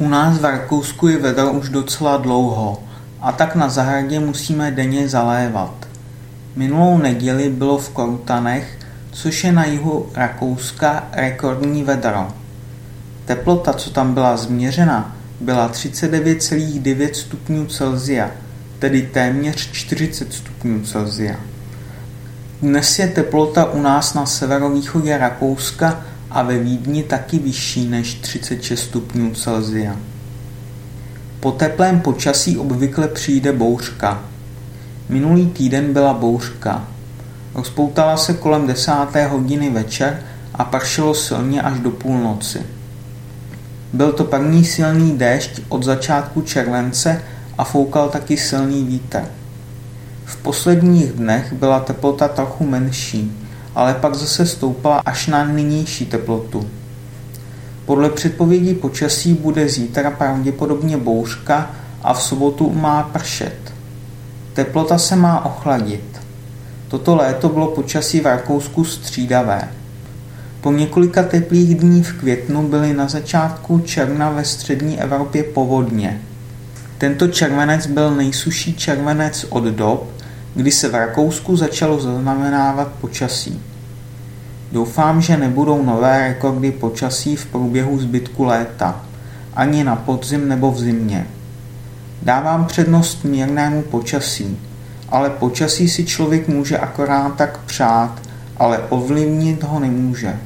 [0.00, 2.82] U nás v Rakousku je vedro už docela dlouho
[3.20, 5.88] a tak na zahradě musíme denně zalévat.
[6.56, 8.78] Minulou neděli bylo v Korutanech,
[9.12, 12.28] což je na jihu Rakouska, rekordní vedro.
[13.24, 18.30] Teplota, co tam byla změřena, byla 39,9 stupňů Celsia,
[18.78, 21.36] tedy téměř 40 stupňů Celsia.
[22.62, 28.80] Dnes je teplota u nás na severovýchodě Rakouska a ve Vídni taky vyšší než 36
[28.80, 29.96] stupňů Celsia.
[31.40, 34.22] Po teplém počasí obvykle přijde bouřka.
[35.08, 36.88] Minulý týden byla bouřka.
[37.54, 40.22] Rozpoutala se kolem desáté hodiny večer
[40.54, 42.62] a pršelo silně až do půlnoci.
[43.92, 47.22] Byl to první silný déšť od začátku července
[47.58, 49.22] a foukal taky silný vítr.
[50.24, 53.32] V posledních dnech byla teplota trochu menší,
[53.74, 56.70] ale pak zase stoupala až na nynější teplotu.
[57.86, 61.70] Podle předpovědí počasí bude zítra pravděpodobně bouřka
[62.02, 63.56] a v sobotu má pršet.
[64.52, 66.20] Teplota se má ochladit.
[66.88, 69.68] Toto léto bylo počasí v Rakousku střídavé.
[70.60, 76.20] Po několika teplých dní v květnu byly na začátku června ve střední Evropě povodně.
[76.98, 80.10] Tento červenec byl nejsuší červenec od dob,
[80.54, 83.62] kdy se v Rakousku začalo zaznamenávat počasí.
[84.72, 89.04] Doufám, že nebudou nové rekordy počasí v průběhu zbytku léta,
[89.54, 91.26] ani na podzim nebo v zimě.
[92.22, 94.58] Dávám přednost mírnému počasí,
[95.08, 98.20] ale počasí si člověk může akorát tak přát,
[98.56, 100.38] ale ovlivnit ho nemůže.